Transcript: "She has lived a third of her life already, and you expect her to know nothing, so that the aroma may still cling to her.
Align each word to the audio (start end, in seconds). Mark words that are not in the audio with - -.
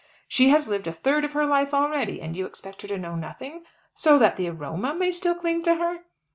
"She 0.27 0.49
has 0.49 0.67
lived 0.67 0.87
a 0.87 0.91
third 0.93 1.23
of 1.25 1.33
her 1.33 1.45
life 1.45 1.75
already, 1.75 2.21
and 2.21 2.35
you 2.35 2.47
expect 2.47 2.81
her 2.81 2.87
to 2.87 2.97
know 2.97 3.13
nothing, 3.15 3.65
so 3.93 4.17
that 4.17 4.35
the 4.35 4.49
aroma 4.49 4.95
may 4.95 5.11
still 5.11 5.35
cling 5.35 5.61
to 5.61 5.75
her. 5.75 5.99